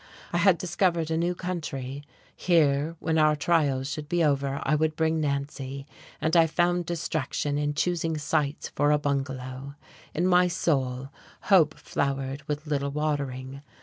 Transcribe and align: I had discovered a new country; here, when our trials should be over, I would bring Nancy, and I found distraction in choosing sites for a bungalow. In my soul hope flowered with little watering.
I 0.33 0.37
had 0.39 0.57
discovered 0.57 1.11
a 1.11 1.15
new 1.17 1.35
country; 1.35 2.03
here, 2.35 2.95
when 2.97 3.19
our 3.19 3.35
trials 3.35 3.87
should 3.87 4.09
be 4.09 4.23
over, 4.23 4.59
I 4.63 4.73
would 4.73 4.95
bring 4.95 5.21
Nancy, 5.21 5.85
and 6.19 6.35
I 6.35 6.47
found 6.47 6.87
distraction 6.87 7.59
in 7.59 7.75
choosing 7.75 8.17
sites 8.17 8.69
for 8.69 8.89
a 8.89 8.97
bungalow. 8.97 9.75
In 10.15 10.25
my 10.25 10.47
soul 10.47 11.09
hope 11.53 11.75
flowered 11.77 12.41
with 12.47 12.65
little 12.65 12.89
watering. 12.89 13.61